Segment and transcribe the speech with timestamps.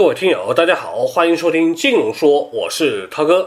[0.00, 3.46] 各位听友，大家好，欢迎收听金融说，我是涛哥。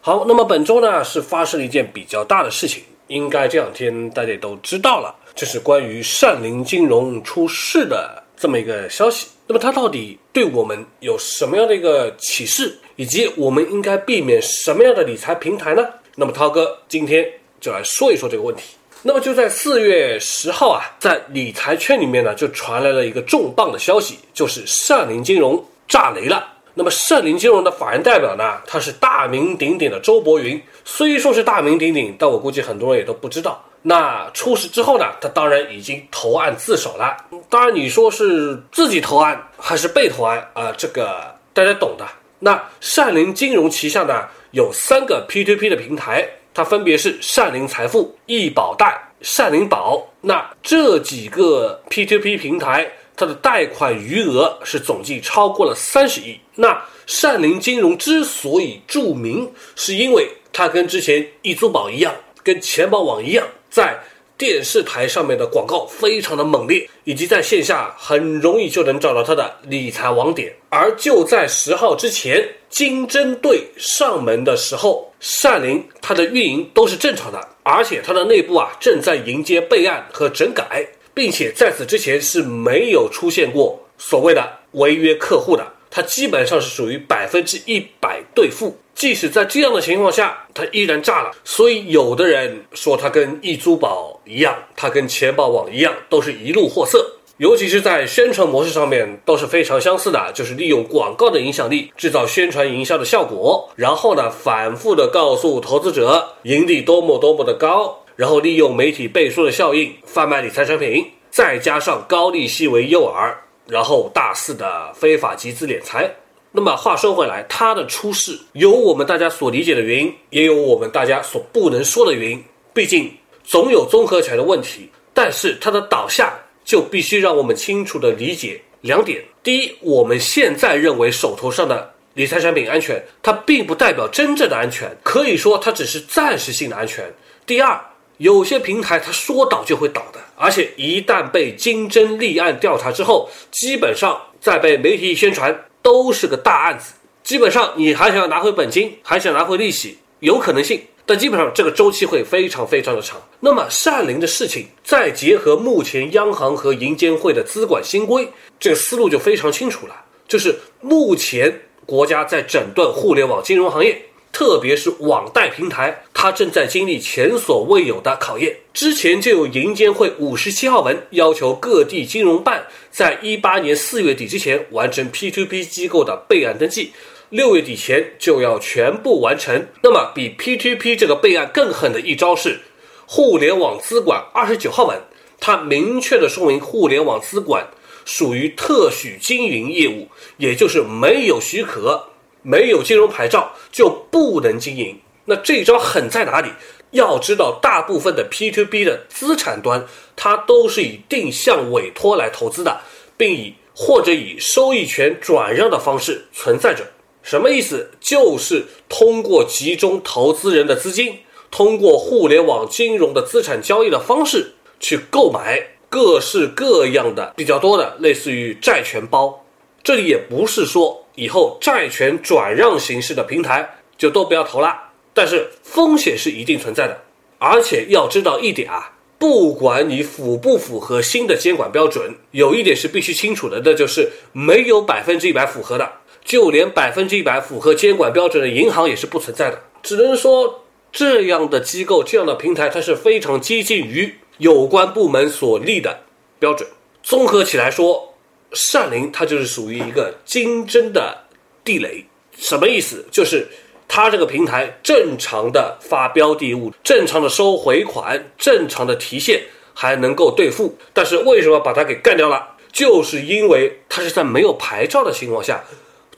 [0.00, 9.26] 好，那么本周呢是发生了一件比较大的事情，应该这两天大家都知道了，就是关于善林金融出事的这么一个消息。
[9.46, 15.86] 那么它到底对我们有什么样的一个启示，以及我们应该避免什么样的理财平台呢？
[16.14, 17.30] 那么涛哥今天
[17.60, 18.62] 就来说一说这个问题。
[19.02, 26.46] 那么就在四月十号啊，在理财圈里面呢，就传来了一个重磅的消息，就是善林金融炸雷了。
[26.74, 30.60] 那么善林金融的法人代表呢，他是大名鼎鼎的周伯云。
[30.84, 33.64] 虽说是大名鼎鼎，但我估计很多人也都不知道。
[33.82, 37.16] 那出事之后呢，他当然已经投案自首了。
[37.48, 40.72] 当然你说是自己投案还是被投案啊？
[40.76, 42.04] 这个大家懂的。
[42.40, 46.28] 那善林金融旗下呢有三个 P2P 的平台。
[46.58, 50.04] 它分别是善林财富、易宝贷、善林宝。
[50.20, 52.84] 那这几个 P to P 平台，
[53.14, 56.36] 它的贷款余额是总计超过了三十亿。
[56.56, 56.76] 那
[57.06, 63.96] 善林金融之所以著名，是因为它跟之前易租宝一样，跟钱宝网一样，在
[64.38, 70.54] 电视台上面的广告非常的猛烈，以及在线下很容易就能找到它的理财网点。
[70.68, 88.76] 而就在十号之前，金针队上门的时候，善林它的运营都是正常的，而且它的内部啊正在迎接备案和整改，并且在此之前是没有出现过所谓的违约客户的，它基本上是属于百分之一百兑付。
[88.94, 91.30] 即使在这样的情况下，它依然炸了。
[91.44, 97.14] 所以有的人说它跟易租宝一样，它跟钱宝网一样，都是一路货色。
[97.36, 113.32] 尤其是在宣传模式上面都是非常相似的，就是利用广告的影响力制造宣传营销的效果，然后呢反复的告诉投资者盈利多么多么的高，然后利用媒体背书的效应贩卖理财产品，再加上高利息为诱饵，
[113.68, 116.10] 然后大肆的非法集资敛财。
[116.50, 123.14] 那么话说回来，它的出事有我们大家所理解的原因，也有我们大家所不能说的原因，毕竟
[123.44, 124.90] 总有综合起来的问题。
[125.14, 126.32] 但是它的倒下。
[126.68, 137.02] 就必须让我们清楚的理解两点：第一，我们现在认为手头上的理财产品安全，它并不代表真正的安全，可以说它只是暂时性的安全；
[137.46, 137.80] 第二，
[138.18, 146.94] 有些平台它说倒就会倒的，而且一旦被经侦立案调查之后，基本上再被媒体宣传都是个大案子，
[147.24, 150.80] 基本上你还想要拿回本金，还想拿回利息，有可能性。
[151.04, 153.18] 但基本上这个周期会非常非常的长。
[153.40, 158.28] 那么善林的事情，再结合目前央行和银监会的资管新规，
[158.60, 160.04] 这个思路就非常清楚了。
[160.28, 163.98] 就是目前国家在整顿互联网金融行业，
[164.32, 168.56] 特别是网贷平台，它正在经历前所未有的考验。
[168.72, 176.92] 之前就有银监会五十七号文要求各地金融办在一八年四月底之前完成 P2P 机构的备案登记。
[177.30, 179.66] 六月底前就要全部完成。
[179.82, 182.58] 那么，比 P2P 这个备案更狠的一招是
[183.04, 184.98] 互联网资管二十九号文，
[185.38, 187.66] 它明确的说明互联网资管
[188.06, 190.08] 属于特许经营业务，
[190.38, 192.02] 也就是没有许可、
[192.48, 194.98] 没有金融牌照就不能经营。
[195.26, 196.48] 那这招狠在哪里？
[196.92, 199.84] 要知道，大部分的 P2P 的资产端，
[200.16, 202.80] 它都是以定向委托来投资的，
[203.18, 206.82] 并以或者以收益权转让的方式存在着。
[207.22, 207.90] 什么意思？
[208.00, 211.18] 就是通过集中投资人的资金，
[211.50, 219.44] 通过互联网金融的资产交易的方式去购买各式各样的比较多的类似于债权包。
[219.82, 224.74] 这里也不是说以后债权转让形式的平台就都不要投了，
[225.14, 227.00] 但是风险是一定存在的。
[227.38, 235.90] 而且要知道一点啊，不管你符不符合新的监管标准，有一点是必须清楚的，那就是没有百分之一百符合的。
[236.24, 246.00] 就连百分之一百符合监管标准的银行也是不存在的，只能说这样的机构、这样的平台，它是非常接近于有关部门所立的
[246.38, 246.68] 标准。
[247.02, 248.07] 综合起来说，
[248.52, 251.16] 善林它就是属于一个金针的
[251.64, 252.04] 地雷。
[252.36, 253.04] 什么意思？
[253.10, 253.46] 就是
[253.86, 259.42] 它这个平台正常的发标的物、正常的收回款、正常的提现
[259.74, 262.46] 还能够兑付，但是为什么把它给干掉了？
[262.72, 265.64] 就是因为它是在没有牌照的情况下。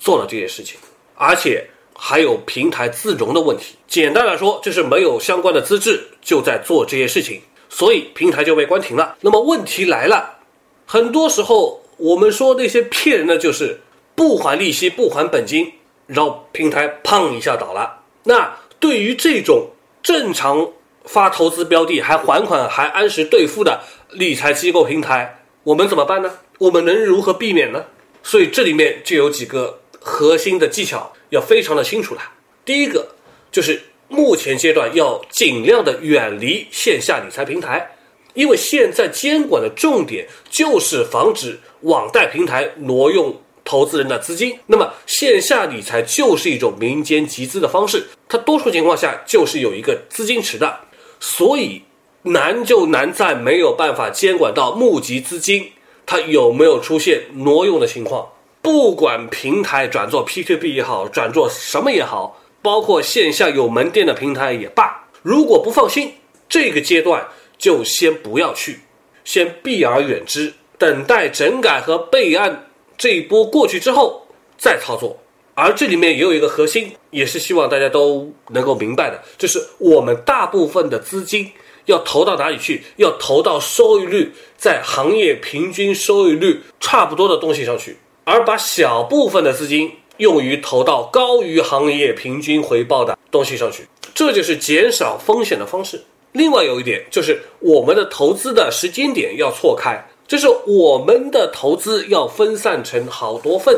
[0.03, 0.79] 做了这些事情，
[1.15, 1.63] 而且
[1.95, 3.75] 还有平台自融的问题。
[3.87, 9.15] 简单来说，就是没有相关的资质就在做这些事情，所以平台就被关停了。
[9.21, 10.39] 那么问题来了，
[10.87, 13.81] 很多时候我们说那些骗人的，就是
[14.15, 15.71] 不还利息、不还本金，
[16.07, 18.01] 然后平台砰一下倒了。
[18.25, 19.69] 那对于这种
[20.03, 20.73] 正常
[21.05, 23.83] 发投资标的、还还款、还按时兑付的
[24.13, 26.31] 理财机构平台，我们怎么办呢？
[26.59, 27.85] 我们能如何避免呢？
[28.23, 32.23] 所以这里面就有几个核心的技巧要非常的清楚了。
[32.65, 33.09] 第一个
[33.53, 37.91] 就是目前阶段要尽量的远离线下理财平台，
[38.35, 43.35] 因为现在监管的重点就是防止网贷平台挪用。
[43.63, 50.81] 投资人的资金，那么线下理财就是一种民间集资的方式，它多数情况下就是有一个资金池的，
[51.21, 51.81] 所以
[52.23, 55.71] 难就难在没有办法监管到募集资金，
[56.05, 58.27] 它有没有出现挪用的情况？
[58.63, 66.13] 不管平台转做 P2P 也好，转做什么也好，包括线下有门店的平台也罢，如果不放心，
[66.49, 67.25] 这个阶段
[67.61, 68.81] 就先不要去，
[69.23, 72.67] 先避而远之，等待整改和备案。
[72.97, 74.27] 这一波过去之后
[74.59, 75.17] 再操作，
[75.55, 81.51] 而这里面也有一个核心，也是希望大家都能够明白的，就是我们大部分的资金
[81.85, 82.83] 要投到哪里去？
[82.97, 96.03] 要投到收益率在行业平均收益率差不多的东西上去，而把小部分的资金用于投到高于行业平均回报的东西上去，这就是减少风险的方式。
[96.33, 100.03] 另外有一点就是我们的投资的时间点要错开。
[100.29, 103.77] 就是我们的投资要分散成好多份，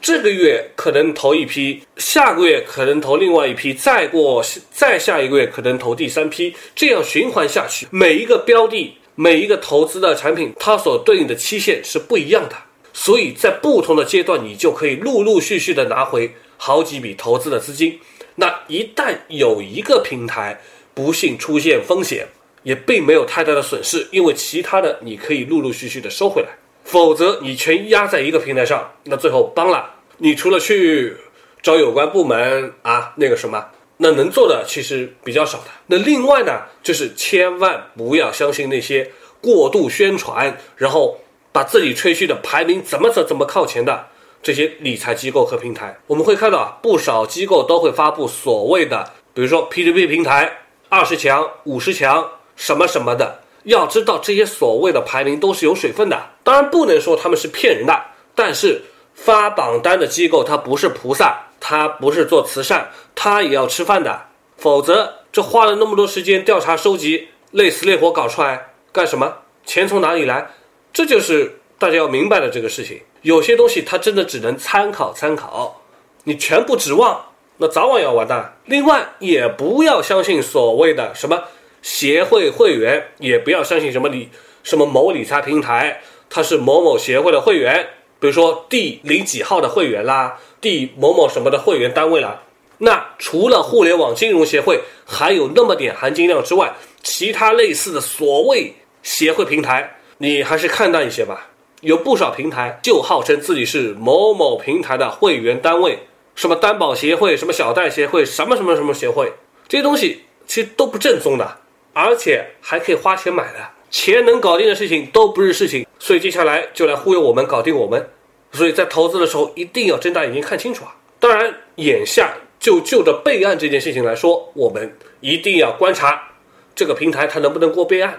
[0.00, 4.42] 这个月可能投一批，下个月可能投另外一批，再过
[4.72, 7.86] 再下一个月可能投第三批，这样循环下去。
[7.90, 12.56] 每一个标的，每一个投资的产品，它所对应的期限是不一样的，
[12.94, 18.00] 所以在不同的阶段，你就可以陆陆续续的拿回好几笔投资的资金。
[18.36, 20.58] 那一旦有一个平台
[21.02, 22.26] 不幸出现风险，
[22.62, 26.48] 也并没有太大的损失，因为其他的你可以陆陆续续的收回来，
[26.84, 29.88] 否则你全压在一个平台上，那最后帮了
[30.18, 31.16] 你，除了去
[31.62, 33.66] 找有关部门啊那个什么，
[33.96, 35.64] 那能做的其实比较少的。
[35.86, 39.10] 那另外呢，就是千万不要相信那些
[39.40, 41.18] 过度宣传，然后
[41.50, 44.06] 把自己吹嘘的排名怎么怎怎么靠前的
[44.42, 45.98] 这些理财机构和平台。
[46.06, 50.50] 我们会看到啊，不少机构都会发布所谓的，比如说 P2P 平台
[50.90, 52.28] 二十强、五十强。
[52.56, 57.98] 什么什么的，要知道这些所谓的排名都是有水分的，当然不能说他们是骗人的。
[58.34, 58.82] 但是
[59.14, 64.20] 发榜单的机构他不是菩萨，他不是做慈善，他也要吃饭的。
[64.58, 69.34] 否则这花了那么多时间调查收集，累死累活搞出来干什么？
[69.64, 70.46] 钱从哪里来？
[70.92, 73.00] 这就是大家要明白的这个事情。
[73.22, 75.80] 有些东西它真的只能参考参考，
[76.24, 77.24] 你全部指望，
[77.60, 78.56] 那早晚要完蛋。
[78.64, 81.44] 另外也不要相信所谓的什么。
[81.82, 84.28] 协会会员也不要相信什么理
[84.62, 87.82] 什么某理财平台，它是某某协会的会员，
[88.18, 92.42] 比如说第零几号的会员啦，第某某什么的会员单位啦。
[92.76, 96.70] 那除了互联网金融协会还有那么点含金量之外，
[97.02, 101.48] 其他类似的所谓协会平台，你还是看淡一些吧。
[101.80, 105.98] 有不少平台就号称自己是某某平台的会员单位，
[106.40, 109.30] 什么担保协会、什么小贷协会、什么什么什么协会，
[109.68, 111.58] 这些东西其实都不正宗的。
[111.92, 113.58] 而且还可以花钱买的，
[113.90, 118.08] 钱能搞定的事情都不是事情，所以接下来就来忽悠我们搞定我们。
[118.52, 120.96] 所以在投资的时候一定要睁大眼睛看清楚啊！
[121.18, 126.26] 当然，眼下就就着备案这件事情来说，我们一定要观察
[126.74, 128.18] 这个平台它能不能过备案。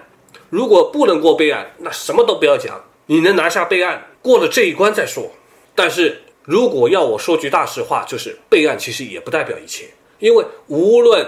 [0.51, 5.31] 如果不能过备案，那什么都不要讲，你能拿下备案，过了这一关再说。
[5.73, 9.85] 但是如果要我说句大实话，就是备案其实也不代表一切，
[10.19, 11.25] 因为无论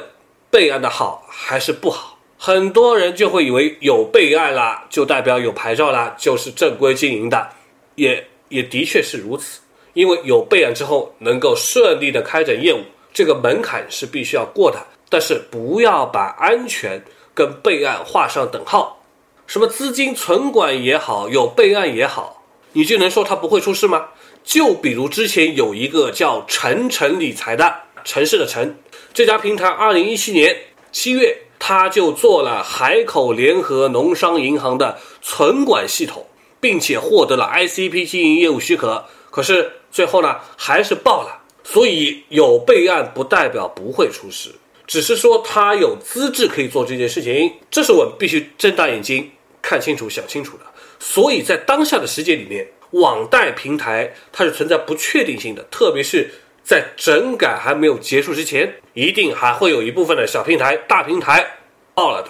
[0.50, 2.18] 备案的好还是不好。
[2.38, 7.48] 很多人就会以为有备案啦，就代表有牌照啦，就是正规经营的，
[7.96, 9.62] 也也的确是如此。
[9.94, 12.82] 因为有备案之后，能够顺利的开展业务，
[13.14, 14.78] 这个门槛是必须要过的。
[15.08, 17.00] 但是不要把安全
[17.36, 19.00] 跟备案画上等号。
[19.46, 24.10] 什么资金存管也好，有备案也好，你就能说它不会出事吗？
[24.44, 27.74] 就比如之前有一个叫城城理财的
[28.04, 28.76] 城市的城
[29.14, 30.56] 这家平台，二零一七年
[30.92, 31.38] 七月。
[31.66, 36.28] 他就做了海口联合农商银行的存管系统，
[36.60, 39.02] 并且获得了 ICP 经营业务许可。
[39.32, 41.42] 可是最后呢，还是爆了。
[41.64, 44.54] 所以有备案不代表不会出事，
[44.86, 47.50] 只是说他有资质可以做这件事情。
[47.72, 49.32] 这是我们必须睁大眼睛
[49.62, 50.66] 看清楚、想清楚的。
[51.00, 56.32] 所以在当下的时间里面，网贷平台它是存在不确定性的，特别是。
[56.66, 61.46] 在整改还没有结束之前，一定还会有一部分的小平台、大平台
[61.94, 62.30] 爆了的，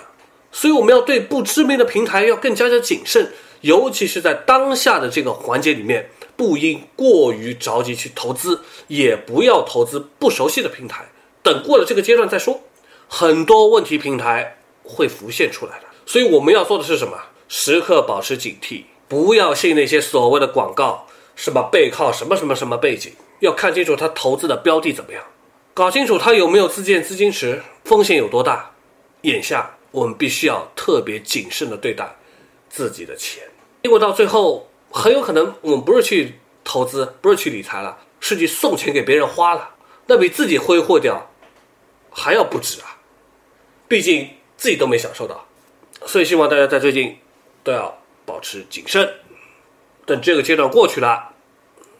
[0.52, 11.06] 所以我们要对不知名的平台要更加的谨慎，尤其是在当下的这个环节里面，不应过于着急去投资，也不要投资不熟悉的平台，
[11.44, 12.60] 等过了这个阶段再说。
[13.08, 17.16] 很多问题平台会浮现出来的，所以我们要做的是什么？
[17.48, 18.82] 时刻保持警惕，
[19.14, 21.06] 不要信那些所谓的广告。
[21.36, 25.24] 什么背靠什么什么什么背景，要看清楚他投资的标的怎么样，
[25.74, 28.72] 搞清楚他有没有自建资金池，风险有多大。
[29.22, 32.16] 眼下我们必须要特别谨慎的对待
[32.70, 33.44] 自己的钱，
[33.84, 39.68] 结果到最后很有可能我们不是去投资，不是去理财了，是去送钱给别人花了，
[40.06, 41.28] 那比自己挥霍掉
[42.12, 42.98] 还要不值啊！
[43.88, 45.44] 毕竟自己都没享受到，
[46.06, 47.18] 所以希望大家在最近
[47.64, 49.14] 都要保持谨慎。
[50.06, 51.34] 等这个阶段过去了，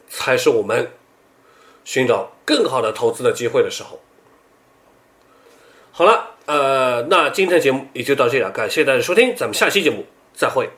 [0.08, 0.92] 才是我们
[1.84, 4.00] 寻找更好的投资的机会的时候。
[5.90, 10.04] 好了，呃，那今天节目也就到这里了，感谢大家收听，咱们下期节目
[10.34, 10.68] 再会。